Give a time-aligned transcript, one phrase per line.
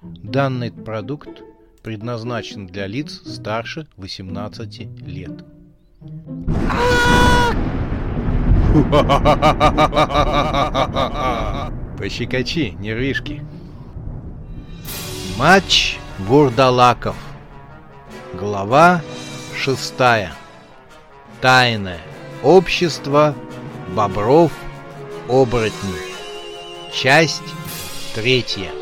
[0.00, 1.42] Данный продукт
[1.82, 5.44] предназначен для лиц старше 18 лет.
[11.98, 13.44] Пощекочи, нервишки.
[15.36, 17.16] Матч Вурдалаков.
[18.34, 19.02] Глава
[19.56, 20.32] шестая.
[21.40, 22.00] Тайное
[22.44, 23.34] общество
[23.96, 24.52] бобров
[25.28, 26.14] оборотней.
[26.92, 27.42] Часть
[28.14, 28.77] третья.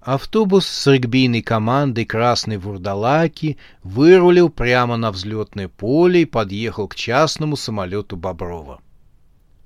[0.00, 7.56] Автобус с регбийной командой «Красной Вурдалаки» вырулил прямо на взлетное поле и подъехал к частному
[7.56, 8.80] самолету Боброва.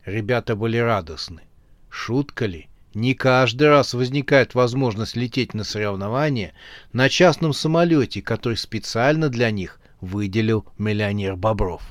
[0.07, 1.43] Ребята были радостны.
[1.91, 2.69] Шутка ли?
[2.95, 6.55] Не каждый раз возникает возможность лететь на соревнования
[6.95, 11.83] на частном самолете, который специально для них выделил миллионер Бобров.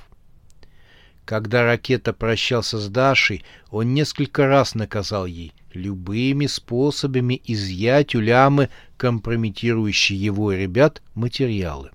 [1.32, 8.68] Когда ракета прощался с Дашей, он несколько раз наказал ей любыми способами изъять у Лямы
[8.98, 11.92] компрометирующие его и ребят материалы.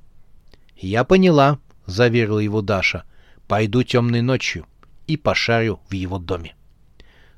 [0.78, 3.04] «Я поняла»,— заверила его Даша.
[3.46, 4.64] «Пойду темной ночью
[5.06, 6.56] и пошарю в его доме».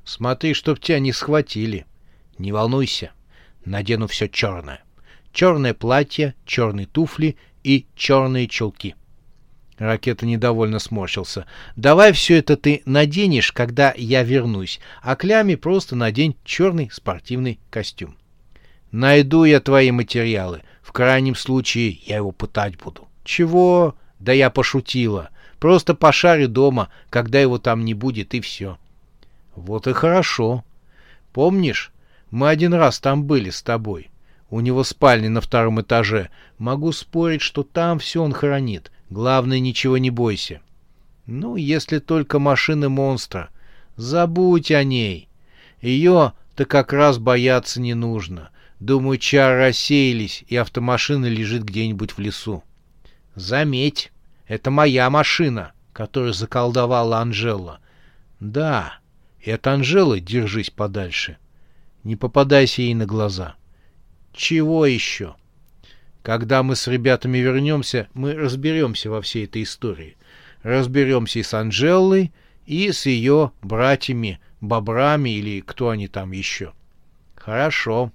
[0.05, 1.85] «Смотри, чтоб тебя не схватили.
[2.37, 3.11] Не волнуйся,
[3.65, 4.85] надену все черное.
[5.33, 8.95] Черное платье, черные туфли и черные чулки».
[9.79, 11.45] Ракета недовольно сморщился.
[11.77, 18.17] «Давай все это ты наденешь, когда я вернусь, а клями просто надень черный спортивный костюм.
[18.91, 20.63] Найду я твои материалы.
[20.81, 23.07] В крайнем случае я его пытать буду».
[23.23, 25.29] «Чего?» «Да я пошутила.
[25.59, 28.77] Просто пошарю дома, когда его там не будет, и все».
[29.55, 30.65] «Вот и хорошо.
[31.31, 31.93] Помнишь,
[32.31, 34.11] мы один раз там были с тобой.
[34.49, 36.31] У него спальня на втором этаже.
[36.57, 38.91] Могу спорить, что там все он хранит».
[39.09, 40.61] Главное, ничего не бойся.
[41.25, 43.49] Ну, если только машины монстра.
[43.95, 45.27] Забудь о ней.
[45.81, 48.49] Ее-то как раз бояться не нужно.
[48.79, 52.63] Думаю, чары рассеялись, и автомашина лежит где-нибудь в лесу.
[53.35, 54.11] Заметь,
[54.47, 57.79] это моя машина, которую заколдовала Анжела.
[58.39, 58.99] Да,
[59.41, 61.37] и от Анжелы держись подальше.
[62.03, 63.55] Не попадайся ей на глаза.
[64.33, 65.35] Чего еще?—
[66.21, 70.17] когда мы с ребятами вернемся, мы разберемся во всей этой истории.
[70.63, 72.33] Разберемся и с Анжелой,
[72.65, 76.73] и с ее братьями, бобрами или кто они там еще.
[77.35, 78.11] Хорошо.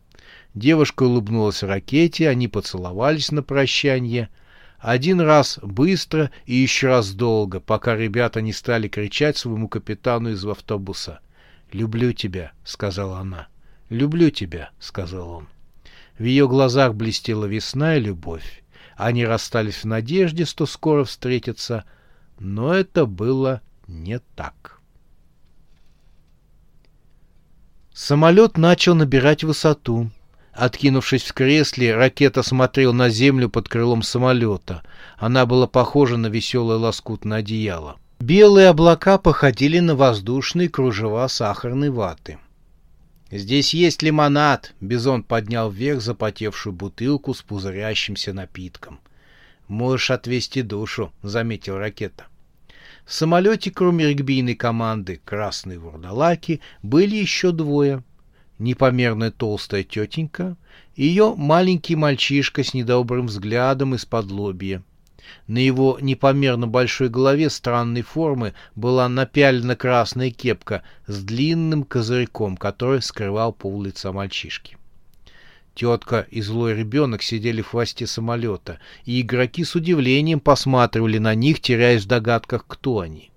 [0.55, 4.29] Девушка улыбнулась ракете, они поцеловались на прощание.
[4.79, 10.45] Один раз быстро и еще раз долго, пока ребята не стали кричать своему капитану из
[10.45, 11.21] автобуса.
[11.73, 13.49] «Люблю тебя»,— сказала она.
[13.89, 15.49] «Люблю тебя»,— сказал он.
[16.19, 18.63] В ее глазах блестела весна и любовь.
[18.97, 21.85] Они расстались в надежде, что скоро встретятся,
[22.39, 24.81] но это было не так.
[27.93, 30.11] Самолет начал набирать высоту.
[30.53, 34.83] Откинувшись в кресле, ракета смотрел на землю под крылом самолета.
[35.17, 37.97] Она была похожа на веселое лоскутное одеяло.
[38.21, 42.39] Белые облака походили на воздушные кружева сахарной ваты.
[43.31, 49.01] «Здесь есть лимонад!»— Бизон поднял вверх запотевшую бутылку с пузырящимся напитком.
[49.67, 52.27] «Можешь отвести душу»,— заметил ракета.
[53.07, 58.03] В самолете, кроме регбийной команды «Красные вурдалаки», были еще двое.
[58.59, 60.57] Непомерная толстая тетенька
[60.95, 64.83] и ее маленький мальчишка с недобрым взглядом из-под лобья—
[65.47, 73.03] на его непомерно большой голове странной формы была напялена красная кепка с длинным козырьком, который
[73.03, 74.77] скрывал пол лица мальчишки.
[75.75, 81.61] Тетка и злой ребенок сидели в хвосте самолета, и игроки с удивлением посматривали на них,
[81.61, 83.31] теряясь в догадках, кто они.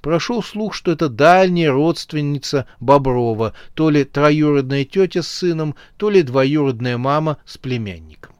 [0.00, 6.22] Прошел слух, что это дальняя родственница Боброва, то ли троюродная тетя с сыном, то ли
[6.22, 8.34] двоюродная мама с племянником.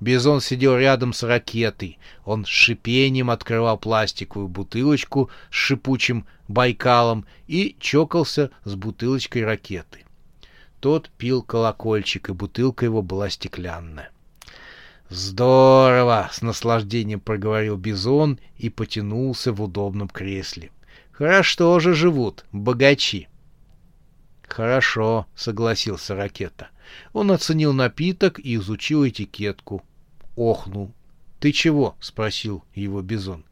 [0.00, 1.98] Бизон сидел рядом с ракетой.
[2.24, 10.04] Он шипением открывал пластиковую бутылочку с шипучим байкалом и чокался с бутылочкой ракеты.
[10.80, 14.10] Тот пил колокольчик, и бутылка его была стеклянная.
[15.08, 20.70] «Здорово!»— с наслаждением проговорил Бизон и потянулся в удобном кресле.
[21.12, 23.28] «Хорошо же живут, богачи!»
[24.48, 26.68] «Хорошо»,— согласился Ракета.
[27.12, 29.84] Он оценил напиток и изучил этикетку.
[30.36, 30.92] Охнул.
[31.40, 33.44] «Ты чего?»— спросил его Бизон.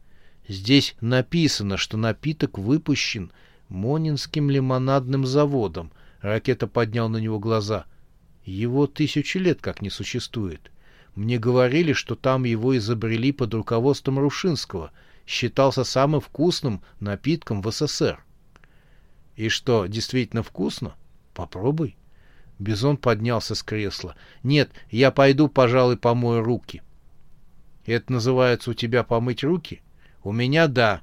[0.47, 3.31] «Здесь написано, что напиток выпущен
[3.69, 5.91] Монинским лимонадным заводом.
[6.21, 7.85] Ракета поднял на него глаза.
[8.45, 10.71] Его тысячи лет как не существует.
[11.15, 14.91] Мне говорили, что там его изобрели под руководством Рушинского.
[15.25, 18.23] Считался самым вкусным напитком в СССР.
[19.35, 20.95] И что, действительно вкусно?
[21.33, 21.97] Попробуй.
[22.57, 24.15] Бизон поднялся с кресла.
[24.43, 26.81] Нет, я пойду, пожалуй, помою руки.
[27.85, 29.81] Это называется у тебя помыть руки?
[30.23, 31.01] У меня да.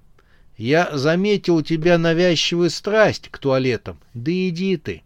[0.56, 3.99] Я заметил у тебя навязчивую страсть к туалетам.
[4.14, 5.02] Да иди ты.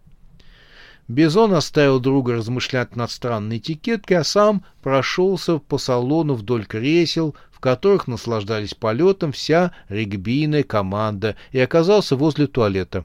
[1.09, 7.61] Бизон оставил друга размышлять над странной этикеткой, а сам прошелся по салону вдоль кресел, в
[7.61, 13.05] которых наслаждались полетом вся регбийная команда, и оказался возле туалета.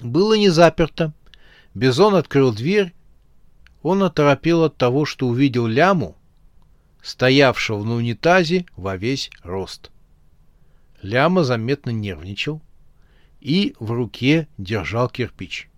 [0.00, 1.12] Было не заперто.
[1.74, 2.94] Бизон открыл дверь.
[3.82, 6.16] Он оторопел от того, что увидел ляму,
[7.02, 9.90] стоявшего на унитазе во весь рост.
[11.02, 12.60] Ляма заметно нервничал
[13.40, 15.70] и в руке держал кирпич.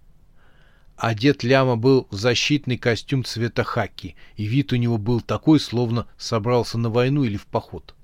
[0.96, 6.06] Одет Ляма был в защитный костюм цвета хаки, и вид у него был такой, словно
[6.16, 7.94] собрался на войну или в поход.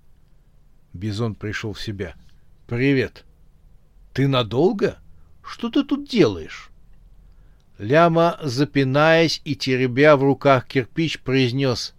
[0.93, 2.15] Бизон пришел в себя.
[2.67, 3.25] «Привет.
[4.13, 4.99] Ты надолго?
[5.49, 6.71] Что ты тут делаешь?»
[7.79, 11.95] Ляма, запинаясь и теребя в руках кирпич, произнес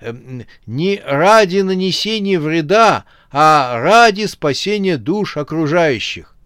[0.00, 6.36] «Эм, «Не ради нанесения вреда, а ради спасения душ окружающих».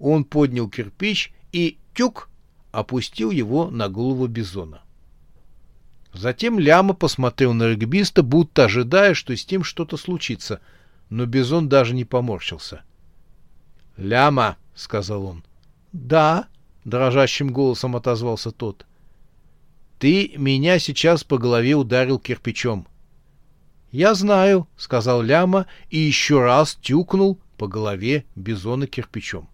[0.00, 2.28] Он поднял кирпич и тюк
[2.72, 4.82] опустил его на голову Бизона.
[6.12, 10.60] Затем Ляма посмотрел на регбиста, будто ожидая, что с ним что-то случится,
[11.10, 12.82] но Бизон даже не поморщился.
[13.96, 15.44] «Ляма»,— сказал он.
[15.92, 16.48] «Да»,—
[16.84, 18.86] дрожащим голосом отозвался тот.
[19.98, 22.88] «Ты меня сейчас по голове ударил кирпичом».
[23.90, 29.48] «Я знаю»,— сказал Ляма и еще раз тюкнул по голове Бизона кирпичом.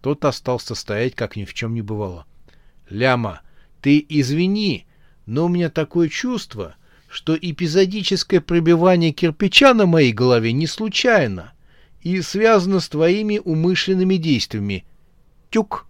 [0.00, 2.24] Тот остался стоять, как ни в чем не бывало.
[2.88, 3.42] «Ляма,
[3.82, 4.86] ты извини,
[5.26, 6.76] но у меня такое чувство,
[7.08, 11.52] что эпизодическое пробивание кирпича на моей голове не случайно
[12.02, 14.84] и связано с твоими умышленными действиями.
[15.50, 15.86] Тюк!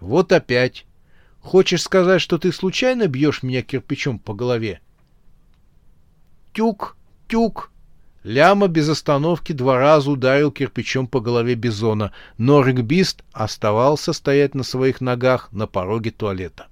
[0.00, 0.86] Вот опять.
[1.40, 4.80] Хочешь сказать, что ты случайно бьешь меня кирпичом по голове?
[6.52, 6.96] Тюк!
[7.28, 7.70] Тюк!
[8.24, 14.62] Ляма без остановки два раза ударил кирпичом по голове бизона, но регбист оставался стоять на
[14.62, 16.68] своих ногах на пороге туалета.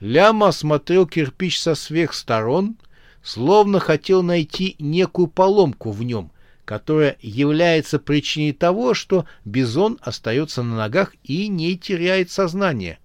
[0.00, 2.76] Ляма осмотрел кирпич со всех сторон,
[3.22, 6.32] словно хотел найти некую поломку в нем,
[6.70, 13.00] которая является причиной того, что бизон остается на ногах и не теряет сознание.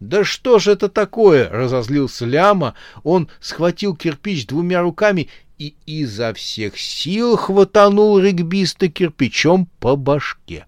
[0.00, 2.72] «Да что же это такое?»— разозлился Ляма.
[3.02, 5.28] Он схватил кирпич двумя руками
[5.58, 10.64] и изо всех сил хватанул регбиста кирпичом по башке.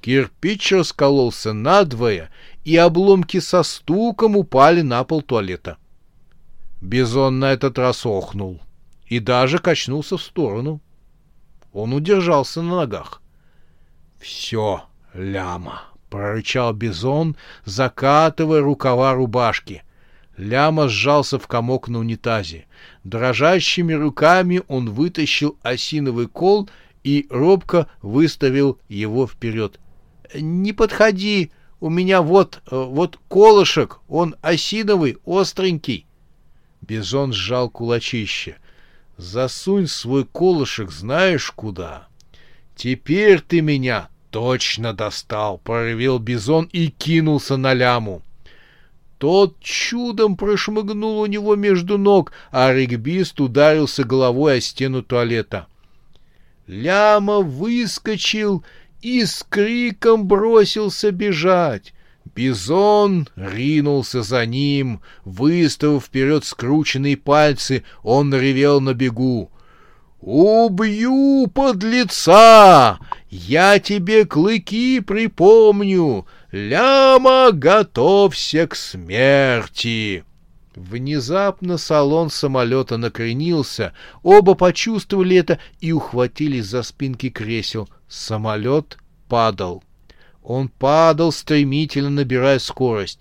[0.00, 2.30] Кирпич раскололся надвое,
[2.64, 5.76] и обломки со стуком упали на пол туалета.
[6.80, 8.62] Бизон на этот раз охнул
[9.06, 10.80] и даже качнулся в сторону.
[11.72, 13.22] Он удержался на ногах.—
[14.20, 14.82] Все,
[15.14, 19.82] ляма!— прорычал Бизон, закатывая рукава рубашки.
[20.36, 22.66] Ляма сжался в комок на унитазе.
[23.04, 26.68] Дрожащими руками он вытащил осиновый кол
[27.04, 29.78] и робко выставил его вперед.
[30.34, 31.52] «Не подходи!
[31.80, 36.06] У меня вот, э, вот колышек, он осиновый, остренький!»
[36.82, 38.56] Бизон сжал кулачище.
[39.20, 42.08] «Засунь свой колышек знаешь куда!»
[42.74, 48.22] «Теперь ты меня точно достал!»— проревел Бизон и кинулся на ляму.
[49.18, 55.66] Тот чудом прошмыгнул у него между ног, а регбист ударился головой о стену туалета.
[56.66, 58.64] Ляма выскочил
[59.02, 61.92] и с криком бросился бежать.
[62.34, 69.50] Бизон ринулся за ним, выставив вперед скрученные пальцы, он ревел на бегу.
[70.20, 72.98] «Убью, подлеца!
[73.30, 76.26] Я тебе клыки припомню!
[76.52, 80.24] Ляма, готовься к смерти!»
[80.76, 87.88] Внезапно салон самолета накренился, оба почувствовали это и ухватились за спинки кресел.
[88.08, 89.82] Самолет падал.
[90.42, 93.20] Он падал, стремительно набирая скорость.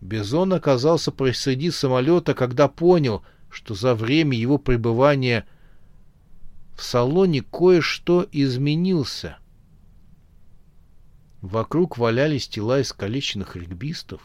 [0.00, 5.46] Бизон оказался посреди самолета, когда понял, что за время его пребывания
[6.76, 9.36] в салоне кое-что изменился.
[11.42, 14.20] Вокруг валялись тела искалеченных регбистов.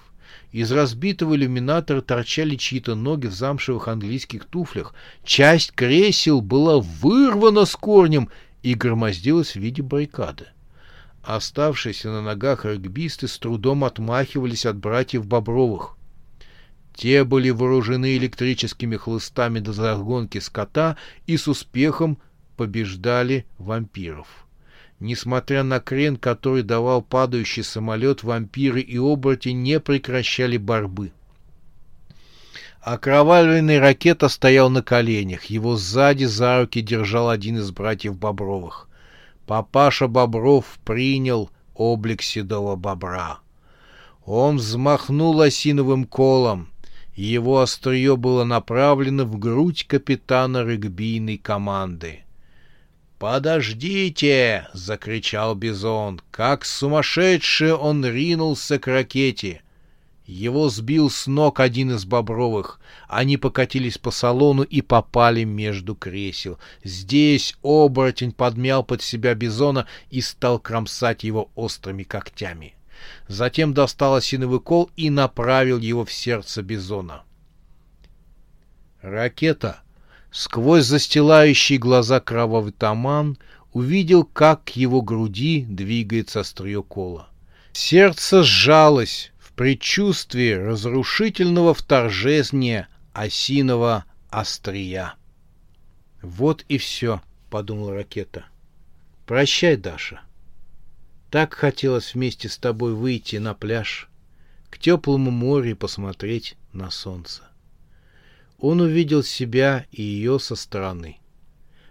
[0.52, 4.94] Из разбитого иллюминатора торчали чьи-то ноги в замшевых английских туфлях.
[5.24, 8.30] Часть кресел была вырвана с корнем
[8.64, 10.48] и громоздилась в виде баррикады.
[11.26, 15.98] Оставшиеся на ногах регбисты с трудом отмахивались от братьев Бобровых.
[16.94, 22.20] Те были вооружены электрическими хлыстами до загонки скота и с успехом
[22.58, 24.28] побеждали вампиров.
[25.00, 31.12] Несмотря на крен, который давал падающий самолет, вампиры и оборотни не прекращали борьбы.
[32.82, 35.46] Окровавленный ракета стоял на коленях.
[35.46, 38.88] Его сзади за руки держал один из братьев Бобровых.
[39.46, 43.40] Папаша Бобров принял облик седого бобра.
[44.26, 46.70] Он взмахнул осиновым колом.
[47.16, 52.24] Его острие было направлено в грудь капитана регбийной команды.
[53.20, 56.22] «Подождите!»— закричал Бизон.
[56.32, 59.62] Как сумасшедший он ринулся к ракете.
[60.26, 62.80] Его сбил с ног один из бобровых.
[63.08, 66.58] Они покатились по салону и попали между кресел.
[66.84, 72.74] Здесь оборотень подмял под себя бизона и стал кромсать его острыми когтями.
[73.28, 77.24] Затем достал осиновый кол и направил его в сердце бизона.
[79.02, 79.82] Ракета,
[80.32, 83.38] сквозь застилающие глаза кровавый туман,
[83.74, 87.30] увидел, как к его груди двигается острие кола.
[87.74, 95.16] Сердце сжалось, предчувствии разрушительного вторжения осиного острия.
[96.22, 98.46] «Вот и все»,— подумала ракета.
[99.26, 100.22] «Прощай, Даша.
[101.32, 104.10] Так хотелось вместе с тобой выйти на пляж,
[104.70, 107.44] к теплому морю посмотреть на солнце».
[108.58, 111.20] Он увидел себя и ее со стороны.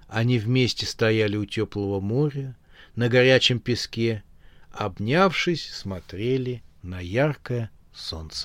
[0.09, 2.57] Они вместе стояли у теплого моря,
[2.95, 4.23] на горячем песке,
[4.71, 8.43] обнявшись, смотрели на яркое солнце.